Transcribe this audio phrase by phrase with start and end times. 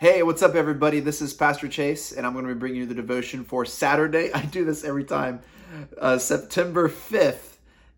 [0.00, 1.00] Hey, what's up, everybody?
[1.00, 4.32] This is Pastor Chase, and I'm going to be bringing you the devotion for Saturday.
[4.32, 5.40] I do this every time,
[6.00, 7.56] uh, September 5th.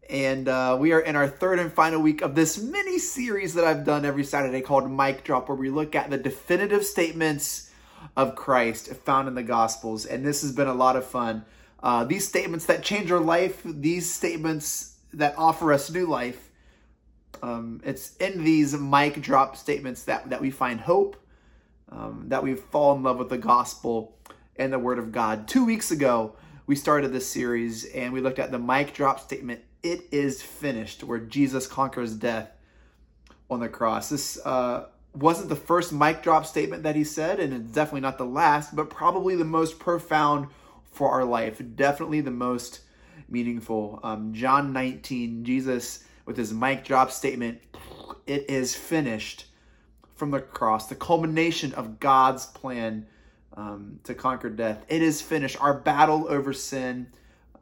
[0.09, 3.67] And uh, we are in our third and final week of this mini series that
[3.67, 7.71] I've done every Saturday called Mic Drop, where we look at the definitive statements
[8.17, 10.06] of Christ found in the Gospels.
[10.06, 11.44] And this has been a lot of fun.
[11.82, 16.48] Uh, these statements that change our life, these statements that offer us new life,
[17.42, 21.19] um, it's in these mic drop statements that, that we find hope
[21.91, 24.16] um, that we fall in love with the gospel
[24.56, 25.48] and the word of God.
[25.48, 29.60] Two weeks ago, we started this series and we looked at the mic drop statement,
[29.83, 32.50] It is finished, where Jesus conquers death
[33.50, 34.09] on the cross.
[34.09, 38.19] This uh, wasn't the first mic drop statement that he said, and it's definitely not
[38.19, 40.48] the last, but probably the most profound
[40.92, 41.61] for our life.
[41.75, 42.80] Definitely the most
[43.28, 44.00] meaningful.
[44.02, 47.61] Um, John 19, Jesus with his mic drop statement,
[48.27, 49.47] It is finished
[50.20, 53.06] from the cross, the culmination of God's plan
[53.56, 54.84] um, to conquer death.
[54.89, 55.61] It is finished.
[55.61, 57.06] Our battle over sin.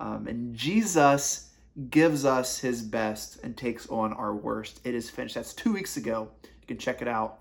[0.00, 1.50] Um, and Jesus
[1.88, 4.80] gives us his best and takes on our worst.
[4.82, 5.36] It is finished.
[5.36, 6.30] That's two weeks ago.
[6.42, 7.38] You can check it out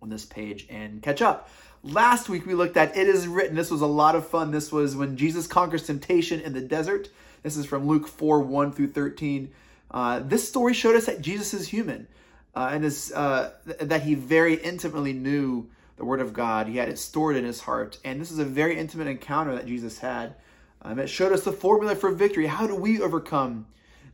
[0.00, 1.50] on this page and catch up.
[1.82, 3.56] Last week we looked at It is written.
[3.56, 4.52] This was a lot of fun.
[4.52, 7.10] This was when Jesus conquers temptation in the desert.
[7.42, 9.50] This is from Luke 4 1 through 13.
[9.90, 12.06] Uh, this story showed us that Jesus is human
[12.54, 16.68] uh, and uh, th- that he very intimately knew the Word of God.
[16.68, 17.98] He had it stored in his heart.
[18.04, 20.34] And this is a very intimate encounter that Jesus had.
[20.82, 22.46] Um, it showed us the formula for victory.
[22.46, 23.66] How do we overcome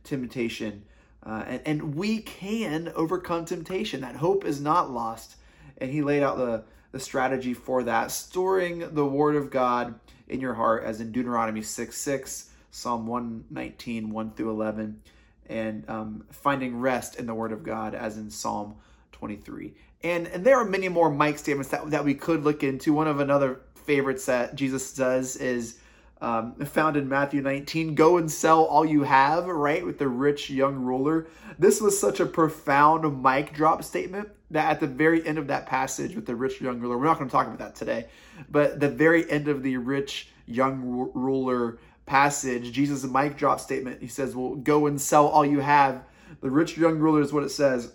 [0.03, 0.83] temptation?
[1.23, 4.01] Uh, and, and we can overcome temptation.
[4.01, 5.35] That hope is not lost.
[5.77, 9.95] And he laid out the, the strategy for that, storing the Word of God
[10.27, 15.01] in your heart, as in Deuteronomy 6 6, Psalm 119, 1 through 11
[15.47, 18.75] and um, finding rest in the Word of God, as in Psalm
[19.13, 19.73] 23.
[20.03, 22.93] And, and there are many more mic statements that, that we could look into.
[22.93, 25.79] One of another favorites that Jesus does is
[26.21, 29.85] um, found in Matthew 19 go and sell all you have, right?
[29.85, 31.27] With the rich young ruler.
[31.59, 35.65] This was such a profound mic drop statement that at the very end of that
[35.65, 38.05] passage with the rich young ruler, we're not going to talk about that today,
[38.49, 44.07] but the very end of the rich young ruler passage, Jesus' mic drop statement, he
[44.07, 46.03] says, Well, go and sell all you have.
[46.41, 47.91] The rich young ruler is what it says.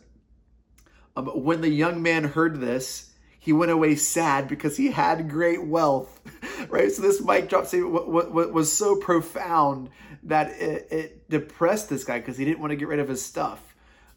[1.16, 5.64] Um, when the young man heard this, he went away sad because he had great
[5.64, 6.20] wealth.
[6.68, 6.90] right?
[6.92, 9.90] So this mic drop statement was so profound
[10.24, 13.24] that it, it depressed this guy because he didn't want to get rid of his
[13.24, 13.74] stuff.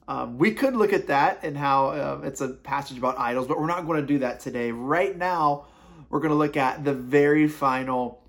[0.08, 3.59] Um, we could look at that and how uh, it's a passage about idols, but
[3.59, 4.72] we're not going to do that today.
[4.72, 5.68] Right now,
[6.09, 8.22] we're going to look at the very final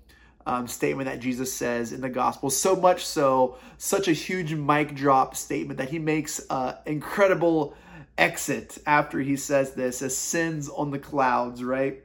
[0.45, 2.49] um, statement that Jesus says in the gospel.
[2.49, 7.75] So much so, such a huge mic drop statement that he makes an incredible
[8.17, 12.03] exit after he says this, ascends on the clouds, right?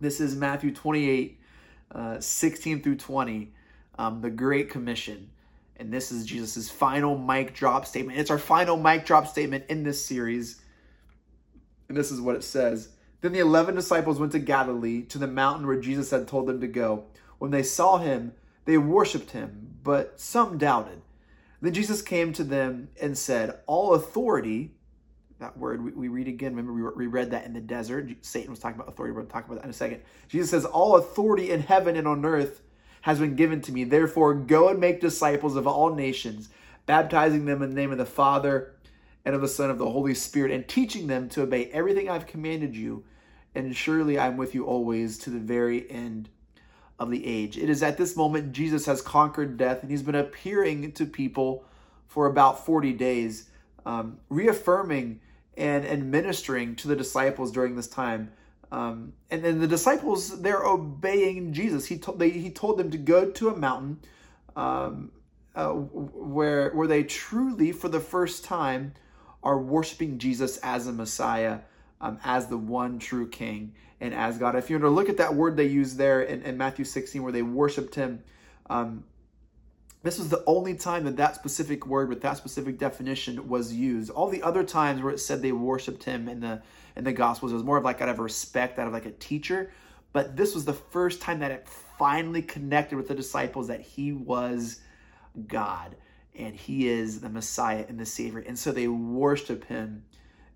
[0.00, 1.40] This is Matthew 28,
[1.92, 3.52] uh, 16 through 20,
[3.98, 5.30] um, the Great Commission.
[5.76, 8.18] And this is Jesus' final mic drop statement.
[8.18, 10.60] It's our final mic drop statement in this series.
[11.88, 12.90] And this is what it says.
[13.20, 16.60] Then the 11 disciples went to Galilee, to the mountain where Jesus had told them
[16.60, 17.04] to go.
[17.38, 18.32] When they saw him,
[18.64, 21.00] they worshipped him, but some doubted.
[21.60, 24.72] Then Jesus came to them and said, All authority,
[25.40, 28.08] that word we, we read again, remember we, read that in the desert.
[28.22, 29.12] Satan was talking about authority.
[29.12, 30.02] We're going to talk about that in a second.
[30.28, 32.62] Jesus says, All authority in heaven and on earth
[33.02, 33.84] has been given to me.
[33.84, 36.48] Therefore, go and make disciples of all nations,
[36.86, 38.74] baptizing them in the name of the Father
[39.24, 42.26] and of the Son of the Holy Spirit, and teaching them to obey everything I've
[42.26, 43.04] commanded you.
[43.54, 46.28] And surely I'm with you always to the very end
[46.98, 47.56] of the age.
[47.56, 51.64] It is at this moment Jesus has conquered death and he's been appearing to people
[52.06, 53.48] for about 40 days,
[53.86, 55.20] um, reaffirming
[55.56, 58.32] and, and ministering to the disciples during this time.
[58.70, 61.86] Um, and then the disciples, they're obeying Jesus.
[61.86, 64.00] He told, they, he told them to go to a mountain
[64.56, 65.10] um,
[65.54, 68.92] uh, where, where they truly, for the first time,
[69.42, 71.60] are worshiping Jesus as a Messiah
[72.00, 74.54] um, as the one true King and as God.
[74.54, 77.22] If you were to look at that word they use there in, in Matthew 16
[77.22, 78.22] where they worshiped him,
[78.70, 79.04] um,
[80.02, 84.10] this was the only time that that specific word with that specific definition was used.
[84.10, 86.62] All the other times where it said they worshipped him in the
[86.94, 89.12] in the Gospels, it was more of like out of respect, out of like a
[89.12, 89.72] teacher.
[90.12, 91.68] But this was the first time that it
[91.98, 94.80] finally connected with the disciples that he was
[95.46, 95.96] God
[96.36, 98.40] and he is the Messiah and the Savior.
[98.40, 100.04] And so they worship him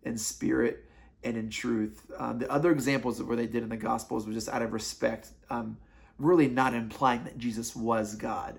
[0.04, 0.84] in spirit
[1.24, 2.04] and in truth.
[2.18, 5.28] Um, the other examples where they did in the Gospels was just out of respect,
[5.50, 5.76] um,
[6.18, 8.58] really not implying that Jesus was God.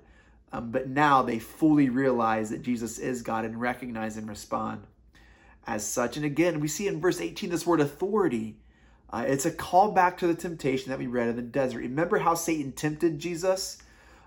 [0.51, 4.86] Um, but now they fully realize that Jesus is God and recognize and respond
[5.65, 6.15] as such.
[6.15, 8.57] And again, we see in verse 18 this word authority.
[9.10, 11.80] Uh, it's a callback to the temptation that we read in the desert.
[11.80, 13.80] Remember how Satan tempted Jesus,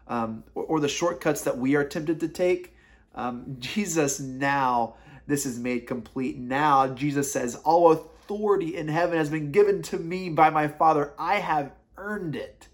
[0.09, 2.75] um, or, or, the shortcuts that we are tempted to take?
[3.15, 4.95] Um, Jesus now,
[5.27, 6.39] this is made complete.
[6.39, 11.13] Now, Jesus says, All authority in heaven has been given to me by my Father.
[11.19, 12.69] I have earned it.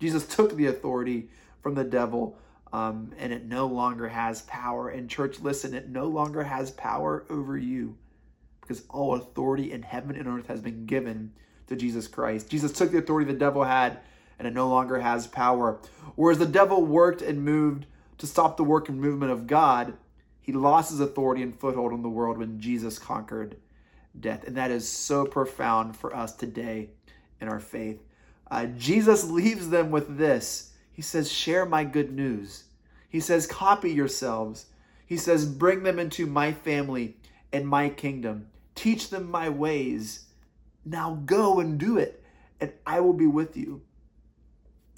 [0.00, 1.30] Jesus took the authority
[1.62, 2.38] from the devil,
[2.72, 4.88] um, and it no longer has power.
[4.88, 7.96] And, church, listen, it no longer has power over you
[8.60, 11.32] because all authority in heaven and earth has been given
[11.66, 12.50] to Jesus Christ.
[12.50, 14.00] Jesus took the authority the devil had
[14.38, 15.78] and it no longer has power.
[16.16, 17.86] Whereas the devil worked and moved
[18.18, 19.94] to stop the work and movement of God,
[20.40, 23.56] he lost his authority and foothold in the world when Jesus conquered
[24.20, 24.44] death.
[24.44, 26.90] And that is so profound for us today
[27.40, 28.02] in our faith.
[28.50, 32.64] Uh, Jesus leaves them with this He says, Share my good news.
[33.08, 34.66] He says, Copy yourselves.
[35.06, 37.16] He says, Bring them into my family
[37.52, 38.48] and my kingdom.
[38.74, 40.26] Teach them my ways.
[40.84, 42.22] Now go and do it,
[42.60, 43.82] and I will be with you.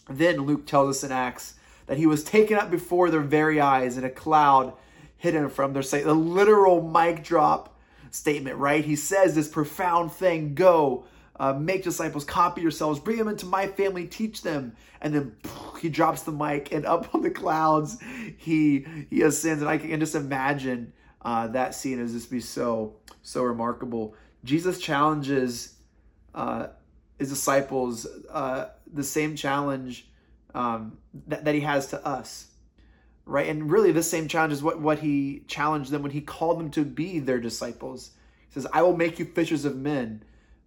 [0.08, 1.54] Then Luke tells us in Acts
[1.86, 4.72] that he was taken up before their very eyes, in a cloud
[5.16, 6.04] hidden from their sight.
[6.04, 7.75] The literal mic drop
[8.16, 8.84] statement, right?
[8.84, 11.04] He says this profound thing go,
[11.38, 14.74] uh, make disciples, copy yourselves, bring them into my family, teach them.
[15.00, 15.36] And then
[15.80, 17.98] he drops the mic, and up on the clouds,
[18.38, 19.62] he he ascends.
[19.62, 20.92] And I can just imagine
[21.22, 24.14] uh, that scene as just be so so remarkable.
[24.44, 25.74] Jesus challenges
[26.34, 26.68] uh,
[27.18, 30.08] his disciples uh, the same challenge
[30.54, 32.48] um, that, that he has to us,
[33.26, 33.48] right?
[33.48, 36.70] And really, this same challenge is what what he challenged them when he called them
[36.70, 38.12] to be their disciples.
[38.48, 40.22] He says, "I will make you fishers of men."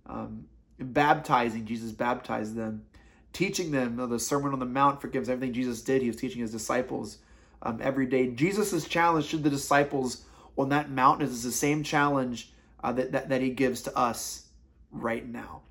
[0.05, 0.45] Um,
[0.79, 2.85] baptizing, Jesus baptized them,
[3.33, 3.91] teaching them.
[3.91, 6.01] You know, the Sermon on the Mount forgives everything Jesus did.
[6.01, 7.17] He was teaching his disciples
[7.61, 8.27] um, every day.
[8.27, 10.25] Jesus' challenge to the disciples
[10.57, 12.51] on that mountain is the same challenge
[12.83, 14.45] uh, that, that, that he gives to us
[14.91, 15.61] right now.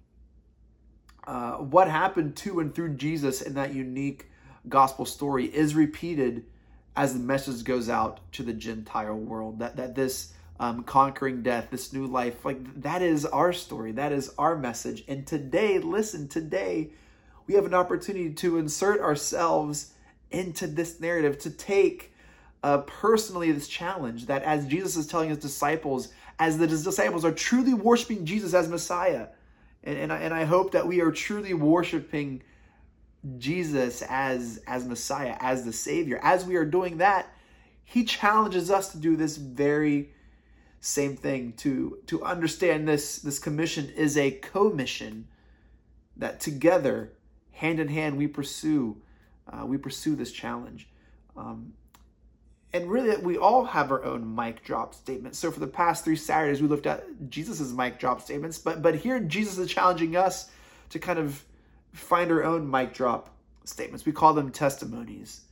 [1.27, 4.31] Uh, what happened to and through Jesus in that unique
[4.69, 6.45] gospel story is repeated
[6.99, 9.61] as the message goes out to the Gentile world.
[9.61, 13.93] That that this um, conquering death, this new life, like that is our story.
[13.93, 15.05] That is our message.
[15.07, 16.91] And today, listen, today
[17.47, 19.93] we have an opportunity to insert ourselves
[20.33, 22.13] into this narrative, to take
[22.65, 26.09] uh, personally this challenge that as Jesus is telling his disciples,
[26.41, 29.29] as the disciples are truly worshiping Jesus as Messiah,
[29.85, 32.43] and, and, I, and I hope that we are truly worshiping
[33.39, 36.21] Jesus as as Messiah, as the Savior.
[36.23, 37.27] As we are doing that,
[37.85, 40.11] He challenges us to do this very
[40.81, 45.27] same thing to to understand this this commission is a commission
[46.17, 47.13] that together,
[47.53, 49.01] hand in hand, we pursue
[49.53, 50.89] uh, we pursue this challenge.
[51.37, 51.73] Um,
[52.73, 56.17] and really we all have our own mic drop statements so for the past three
[56.17, 60.51] saturdays we looked at jesus's mic drop statements but but here jesus is challenging us
[60.91, 61.43] to kind of
[61.93, 64.07] find our own mic drop statements.
[64.07, 65.43] We call them testimonies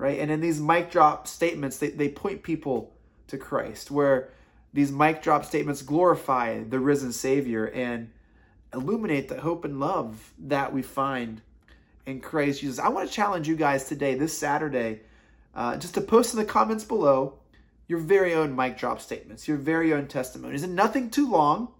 [0.00, 0.18] right?
[0.18, 2.92] And in these mic drop statements they, they point people
[3.28, 4.30] to christ where
[4.72, 8.10] these mic drop statements glorify the risen savior and
[8.72, 11.42] illuminate the hope and love that we find
[12.06, 12.78] in christ jesus.
[12.78, 15.00] I want to challenge you guys today this saturday
[15.54, 17.34] uh, just to post in the comments below
[17.86, 21.72] your very own mic drop statements, your very own testimonies, and nothing too long,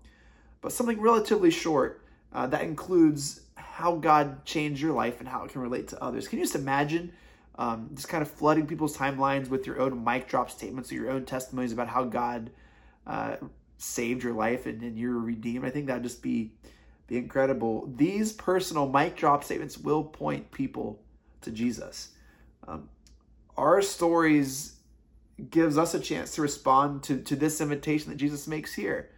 [0.61, 2.03] but something relatively short
[2.33, 3.43] uh, that includes
[3.81, 6.29] how God changed your life and how it can relate to others.
[6.29, 7.13] Can you just imagine
[7.57, 11.11] um, just kind of flooding people's timelines with your own mic drop statements or your
[11.11, 12.51] own testimonies about how God
[13.07, 13.37] uh,
[13.79, 15.65] saved your life and, and you're redeemed?
[15.65, 16.53] I think that'd just be
[17.07, 17.93] be incredible.
[17.97, 21.03] These personal mic drop statements will point people
[21.41, 22.11] to Jesus.
[22.69, 22.89] Um,
[23.57, 24.77] our stories
[25.51, 29.11] gives us a chance to respond to, to this invitation that Jesus makes here.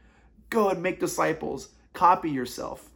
[0.48, 2.88] Go and make disciples, copy yourself,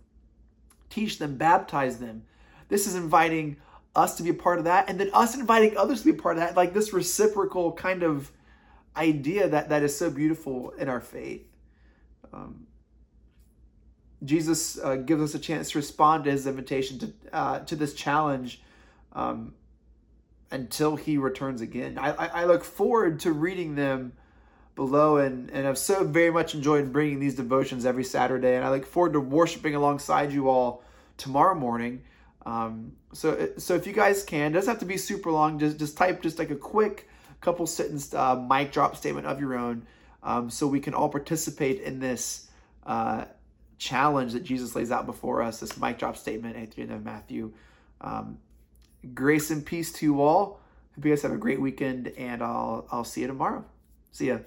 [0.96, 2.24] teach them, baptize them.
[2.68, 3.58] This is inviting
[3.94, 6.22] us to be a part of that, and then us inviting others to be a
[6.22, 8.32] part of that, like this reciprocal kind of
[8.96, 11.46] idea that, that is so beautiful in our faith.
[12.32, 12.66] Um,
[14.24, 17.92] Jesus uh, gives us a chance to respond to his invitation to uh, to this
[17.92, 18.62] challenge
[19.12, 19.52] um,
[20.50, 21.98] until he returns again.
[21.98, 24.14] I, I, look forward to reading them
[24.74, 28.70] below and, and I've so very much enjoyed bringing these devotions every Saturday and I
[28.70, 30.82] look forward to worshiping alongside you all
[31.16, 32.02] tomorrow morning.
[32.44, 35.58] Um, so so if you guys can, it doesn't have to be super long.
[35.58, 37.08] Just just type just like a quick
[37.40, 39.86] couple sentence uh, mic drop statement of your own,
[40.22, 42.48] um, so we can all participate in this
[42.86, 43.24] uh,
[43.78, 45.60] challenge that Jesus lays out before us.
[45.60, 47.52] This mic drop statement at the end of Matthew.
[48.00, 48.38] Um,
[49.14, 50.60] grace and peace to you all.
[50.94, 53.64] Hope you guys have a great weekend, and I'll I'll see you tomorrow.
[54.12, 54.38] See ya.